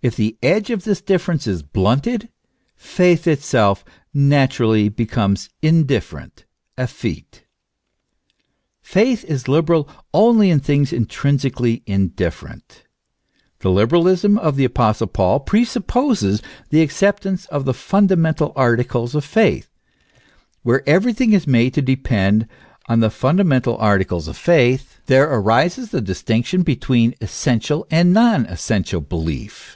If 0.00 0.14
the 0.14 0.36
edge 0.44 0.70
of 0.70 0.84
this 0.84 1.00
difference 1.00 1.48
is 1.48 1.64
blunted, 1.64 2.28
faith 2.76 3.26
itself 3.26 3.84
naturally 4.14 4.88
becomes 4.88 5.50
indifferent, 5.60 6.44
effete. 6.78 7.42
Faith 8.80 9.24
is 9.24 9.48
liberal 9.48 9.88
only 10.14 10.50
in 10.50 10.60
things 10.60 10.92
intrinsically 10.92 11.82
indifferent. 11.84 12.84
The 13.58 13.72
liberalism 13.72 14.38
of 14.38 14.54
the 14.54 14.64
apostle 14.64 15.08
Paul 15.08 15.40
presupposes 15.40 16.42
the 16.70 16.80
acceptance 16.80 17.46
of 17.46 17.64
the 17.64 17.74
fundamental 17.74 18.52
articles 18.54 19.16
of 19.16 19.24
faith. 19.24 19.68
Where 20.62 20.88
everything 20.88 21.32
is 21.32 21.48
made 21.48 21.74
to 21.74 21.82
depend 21.82 22.46
on 22.88 23.00
the 23.00 23.10
fundamental 23.10 23.76
articles 23.78 24.28
of 24.28 24.36
faith, 24.36 25.00
there 25.06 25.28
arises 25.28 25.90
the 25.90 26.00
distinction 26.00 26.62
between 26.62 27.16
essential 27.20 27.84
and 27.90 28.12
non 28.12 28.46
essential 28.46 29.00
belief. 29.00 29.74